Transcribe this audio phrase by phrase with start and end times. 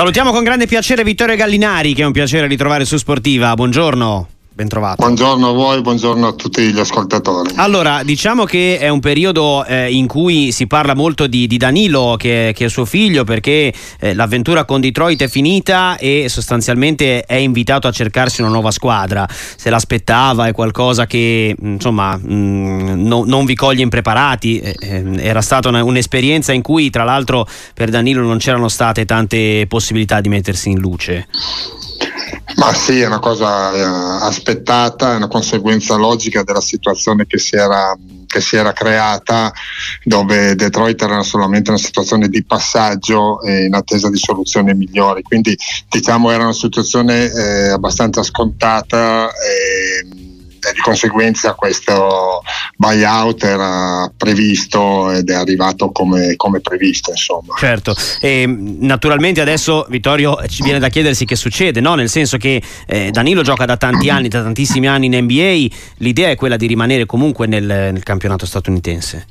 [0.00, 3.52] Salutiamo con grande piacere Vittorio Gallinari, che è un piacere ritrovare su Sportiva.
[3.52, 4.39] Buongiorno.
[4.60, 4.96] Bentrovato.
[4.96, 7.54] Buongiorno a voi, buongiorno a tutti gli ascoltatori.
[7.56, 12.16] Allora, diciamo che è un periodo eh, in cui si parla molto di, di Danilo,
[12.18, 17.36] che, che, è suo figlio, perché eh, l'avventura con Detroit è finita e sostanzialmente è
[17.36, 19.26] invitato a cercarsi una nuova squadra.
[19.30, 24.58] Se l'aspettava è qualcosa che insomma mh, mm, no, non vi coglie impreparati.
[24.58, 29.06] Eh, eh, era stata una, un'esperienza in cui, tra l'altro, per Danilo non c'erano state
[29.06, 31.28] tante possibilità di mettersi in luce.
[32.56, 37.56] Ma sì, è una cosa eh, aspettata, è una conseguenza logica della situazione che si
[37.56, 37.96] era
[38.30, 39.52] che si era creata
[40.04, 45.22] dove Detroit era solamente una situazione di passaggio e in attesa di soluzioni migliori.
[45.22, 50.29] Quindi diciamo era una situazione eh, abbastanza scontata e, e
[50.72, 52.42] di conseguenza questo
[52.76, 57.54] buyout era previsto ed è arrivato come, come previsto insomma.
[57.56, 61.94] Certo, e naturalmente adesso Vittorio ci viene da chiedersi che succede, no?
[61.94, 66.30] nel senso che eh, Danilo gioca da tanti anni, da tantissimi anni in NBA, l'idea
[66.30, 69.26] è quella di rimanere comunque nel, nel campionato statunitense.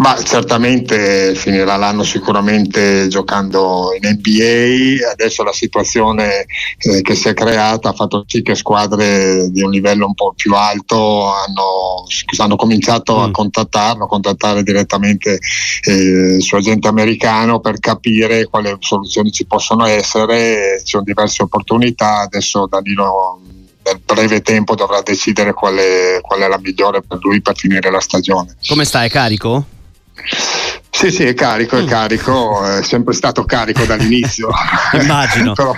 [0.00, 6.46] Ma certamente finirà l'anno sicuramente giocando in NBA, adesso la situazione
[6.78, 10.32] eh, che si è creata ha fatto sì che squadre di un livello un po'
[10.34, 12.06] più alto hanno,
[12.38, 13.22] hanno cominciato mm.
[13.24, 15.38] a contattarlo, a contattare direttamente
[15.82, 21.42] eh, il suo agente americano per capire quali soluzioni ci possono essere, ci sono diverse
[21.42, 23.38] opportunità, adesso Danilo
[23.82, 27.90] nel breve tempo dovrà decidere qual è, qual è la migliore per lui per finire
[27.90, 28.56] la stagione.
[28.66, 29.10] Come stai?
[29.10, 29.78] Carico?
[30.90, 31.86] Sì, sì, è carico, è mm.
[31.86, 34.50] carico, è sempre stato carico dall'inizio.
[35.00, 35.54] Immagino.
[35.54, 35.74] però,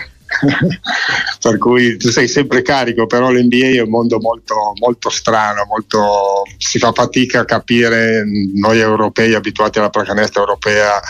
[1.41, 6.43] per cui tu sei sempre carico, però l'NBA è un mondo molto, molto strano, molto,
[6.57, 11.01] si fa fatica a capire noi europei abituati alla pallacanestro europea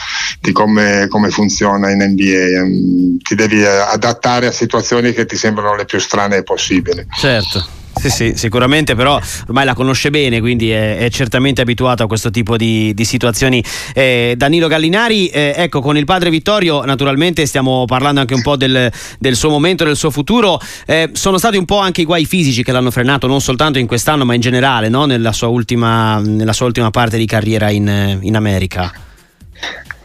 [0.41, 3.19] di come, come, funziona in NBA.
[3.23, 7.07] Ti devi adattare a situazioni che ti sembrano le più strane possibili.
[7.17, 7.81] Certo.
[8.03, 12.31] Sì, sì, sicuramente, però ormai la conosce bene, quindi è, è certamente abituato a questo
[12.31, 13.63] tipo di, di situazioni.
[13.95, 18.57] Eh, Danilo Gallinari, eh, ecco, con il padre Vittorio, naturalmente stiamo parlando anche un po'
[18.57, 20.61] del, del suo momento, del suo futuro.
[20.85, 23.87] Eh, sono stati un po' anche i guai fisici che l'hanno frenato, non soltanto in
[23.87, 25.05] quest'anno, ma in generale, no?
[25.05, 28.93] nella, sua ultima, nella, sua ultima, parte di carriera in, in America.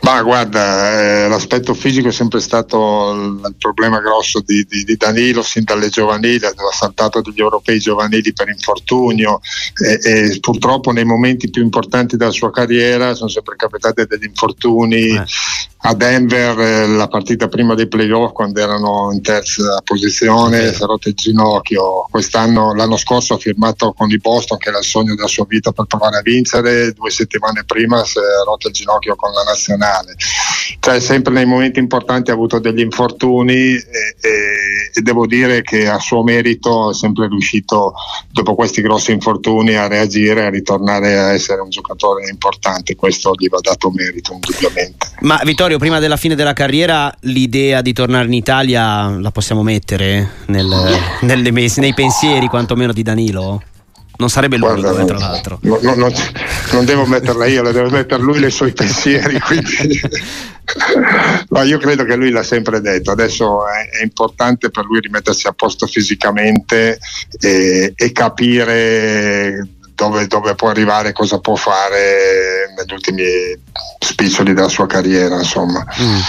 [0.08, 3.12] Ma guarda, eh, l'aspetto fisico è sempre stato
[3.46, 8.32] il problema grosso di, di, di Danilo sin dalle giovanili, aveva saltato degli europei giovanili
[8.32, 9.42] per infortunio
[9.76, 15.08] e, e, purtroppo nei momenti più importanti della sua carriera sono sempre capitati degli infortuni.
[15.10, 15.26] Eh
[15.88, 20.86] a Denver eh, la partita prima dei playoff quando erano in terza posizione si è
[20.86, 22.08] rotto il ginocchio.
[22.10, 25.72] Quest'anno l'anno scorso ha firmato con i Boston che era il sogno della sua vita
[25.72, 26.92] per provare a vincere.
[26.92, 30.16] Due settimane prima si è rotto il ginocchio con la nazionale
[30.88, 33.84] cioè sempre nei momenti importanti ha avuto degli infortuni e,
[34.22, 37.94] e, e devo dire che a suo merito è sempre riuscito
[38.32, 42.96] dopo questi grossi infortuni a reagire a ritornare a essere un giocatore importante.
[42.96, 45.12] Questo gli va dato merito indubbiamente.
[45.22, 49.64] Ma Vittorio Vittorio, prima della fine della carriera, l'idea di tornare in Italia la possiamo
[49.64, 50.68] mettere nel,
[51.22, 53.62] nelle, nei pensieri, quantomeno di Danilo?
[54.18, 55.60] Non sarebbe l'unico, Guarda, eh, tra l'altro.
[55.62, 56.12] No, no, no,
[56.72, 59.40] non devo metterla io, la deve mettere lui nei suoi pensieri.
[59.42, 60.02] Quindi...
[61.50, 65.48] No, io credo che lui l'ha sempre detto, adesso è, è importante per lui rimettersi
[65.48, 67.00] a posto fisicamente
[67.40, 69.66] e, e capire
[69.98, 73.24] dove, dove, può arrivare, cosa può fare negli ultimi
[74.00, 75.84] spiccioli della sua carriera, insomma.
[76.00, 76.20] Mm.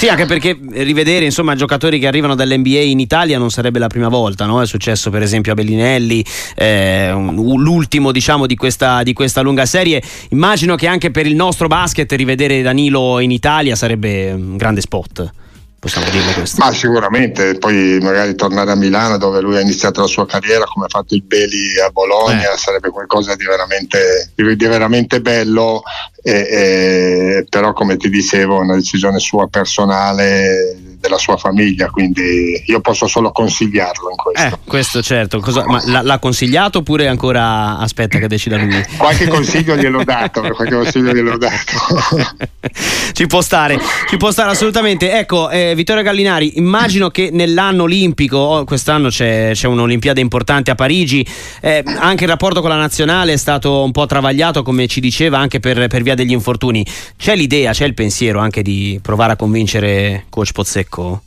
[0.00, 4.08] Sì, anche perché rivedere insomma, giocatori che arrivano dall'NBA in Italia non sarebbe la prima
[4.08, 4.62] volta, no?
[4.62, 6.24] È successo per esempio a Bellinelli,
[6.56, 10.02] eh, l'ultimo diciamo di questa, di questa, lunga serie.
[10.30, 15.32] Immagino che anche per il nostro basket rivedere Danilo in Italia sarebbe un grande spot
[15.80, 16.62] possiamo dirlo questo.
[16.62, 20.84] Ma sicuramente, poi magari tornare a Milano dove lui ha iniziato la sua carriera come
[20.84, 22.56] ha fatto il Beli a Bologna eh.
[22.56, 25.82] sarebbe qualcosa di veramente, di, di veramente bello,
[26.22, 32.62] e, e, però come ti dicevo è una decisione sua personale della sua famiglia, quindi
[32.66, 34.46] io posso solo consigliarlo in questo.
[34.46, 38.84] Eh, questo certo, Cosa, ma l'ha, l'ha, consigliato oppure ancora aspetta che decida lui?
[38.98, 42.36] qualche consiglio gliel'ho dato, qualche consiglio gliel'ho dato.
[43.12, 45.18] ci può stare, ci può stare assolutamente.
[45.18, 51.26] Ecco, eh, Vittorio Gallinari, immagino che nell'anno olimpico, quest'anno c'è, c'è un'Olimpiade importante a Parigi,
[51.62, 55.38] eh, anche il rapporto con la nazionale è stato un po' travagliato, come ci diceva,
[55.38, 56.84] anche per, per via degli infortuni.
[57.16, 60.89] C'è l'idea, c'è il pensiero anche di provare a convincere coach Pozzecco?
[60.90, 61.22] Ecco?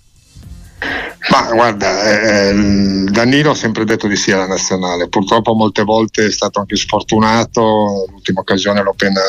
[1.30, 2.54] Ma guarda, eh,
[3.10, 8.06] Danilo ha sempre detto di sì alla nazionale, purtroppo molte volte è stato anche sfortunato,
[8.10, 9.22] l'ultima occasione l'ho appena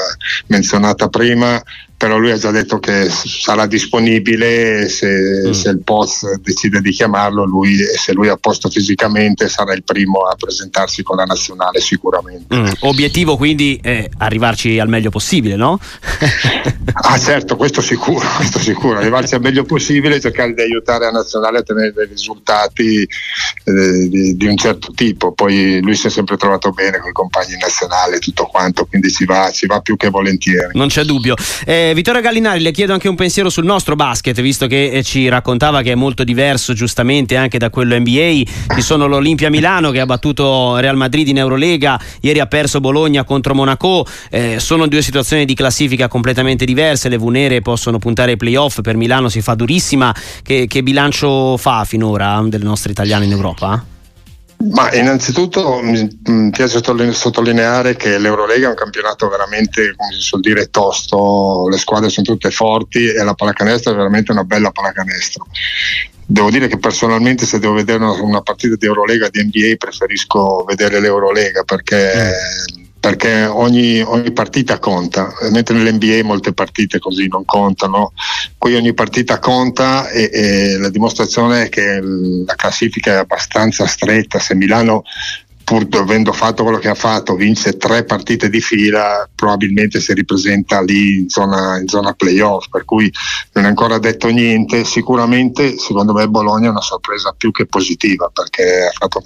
[0.49, 1.63] menzionata prima,
[1.97, 5.51] però lui ha già detto che sarà disponibile se, mm.
[5.53, 9.85] se il post decide di chiamarlo, lui, se lui è a posto fisicamente sarà il
[9.85, 12.55] primo a presentarsi con la nazionale sicuramente.
[12.55, 12.67] Mm.
[12.81, 15.79] Obiettivo quindi è arrivarci al meglio possibile, no?
[16.93, 21.11] ah certo, questo sicuro, questo sicuro, arrivarci al meglio possibile e cercare di aiutare la
[21.13, 23.03] nazionale a ottenere dei risultati
[23.65, 27.13] eh, di, di, un certo tipo, poi lui si è sempre trovato bene con i
[27.13, 30.77] compagni nazionali e tutto quanto, quindi ci va, ci va più che volentieri.
[30.77, 31.35] Non c'è dubbio.
[31.65, 35.29] Eh, Vittorio Gallinari, le chiedo anche un pensiero sul nostro basket, visto che eh, ci
[35.29, 38.43] raccontava che è molto diverso giustamente anche da quello NBA.
[38.75, 43.25] Ci sono l'Olimpia Milano che ha battuto Real Madrid in Eurolega, ieri ha perso Bologna
[43.25, 44.07] contro Monaco.
[44.31, 47.09] Eh, sono due situazioni di classifica completamente diverse.
[47.09, 50.15] Le Vunere possono puntare ai playoff, per Milano si fa durissima.
[50.43, 53.94] Che, che bilancio fa finora delle nostre italiane in Europa?
[54.57, 56.81] Ma innanzitutto mi piace
[57.13, 62.27] sottolineare che l'Eurolega è un campionato veramente, come si suol dire, tosto, le squadre sono
[62.27, 65.47] tutte forti e la pallacanestro è veramente una bella pallacanestro.
[66.27, 70.99] Devo dire che personalmente se devo vedere una, partita di Eurolega di NBA preferisco vedere
[70.99, 72.33] l'Eurolega perché
[72.79, 78.15] mm perché ogni, ogni, partita conta, mentre nell'NBA molte partite così non contano,
[78.57, 84.39] qui ogni partita conta e, e la dimostrazione è che la classifica è abbastanza stretta,
[84.39, 85.03] se Milano
[85.65, 90.83] pur avendo fatto quello che ha fatto, vince tre partite di fila, probabilmente si ripresenta
[90.83, 93.11] lì in zona, in zona playoff, per cui
[93.53, 94.85] non è ancora detto niente.
[94.85, 99.23] Sicuramente, secondo me, Bologna è una sorpresa più che positiva perché ha fatto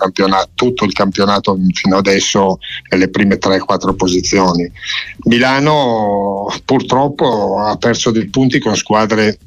[0.54, 2.58] tutto il campionato fino adesso
[2.90, 4.70] nelle prime 3-4 posizioni.
[5.24, 9.38] Milano purtroppo ha perso dei punti con squadre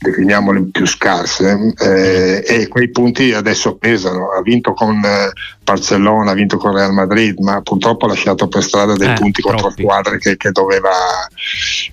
[0.00, 5.30] definiamole più scarse eh, e quei punti adesso pesano ha vinto con eh,
[5.62, 9.42] Barcellona ha vinto con Real Madrid ma purtroppo ha lasciato per strada dei eh, punti
[9.42, 9.82] contro troppi.
[9.82, 10.90] squadre che, che, doveva,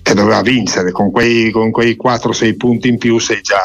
[0.02, 3.60] che, doveva, vincere con quei, con quei 4-6 punti in più sei già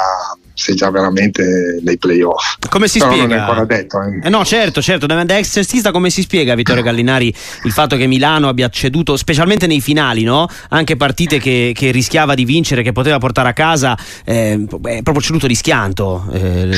[0.53, 2.57] sei già veramente nei playoff.
[2.69, 3.27] Come si Però spiega?
[3.27, 4.01] Non è ancora detto.
[4.01, 4.27] Eh.
[4.27, 5.05] Eh no, certo, certo.
[5.05, 7.33] Da ex cestista, come si spiega Vittorio Gallinari
[7.63, 10.47] il fatto che Milano abbia ceduto, specialmente nei finali, no?
[10.69, 15.21] anche partite che, che, rischiava di vincere, che poteva portare a casa, eh, è proprio
[15.21, 16.25] ceduto rischianto.
[16.31, 16.69] Eh,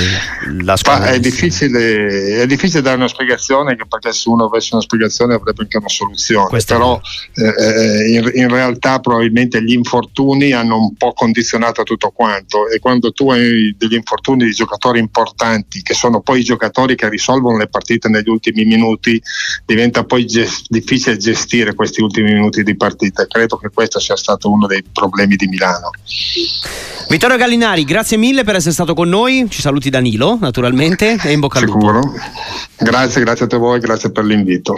[0.61, 1.09] la squadra.
[1.09, 5.77] È difficile, è difficile, dare una spiegazione, perché se uno avesse una spiegazione avrebbe anche
[5.77, 6.47] una soluzione.
[6.47, 6.99] Questo Però
[7.35, 12.79] eh, eh, in, in realtà probabilmente gli infortuni hanno un po' condizionato tutto quanto e
[12.79, 17.57] quando tu hai degli infortuni di giocatori importanti, che sono poi i giocatori che risolvono
[17.57, 19.21] le partite negli ultimi minuti,
[19.65, 23.25] diventa poi gest- difficile gestire questi ultimi minuti di partita.
[23.25, 25.91] Credo che questo sia stato uno dei problemi di Milano.
[27.07, 29.45] Vittorio Gallinari, grazie mille per essere stato con noi.
[29.49, 31.79] Ci saluti Danilo, naturalmente, e in bocca al lupo.
[31.79, 32.13] Sicuro.
[32.77, 34.73] Grazie, grazie a te voi, grazie per l'invito.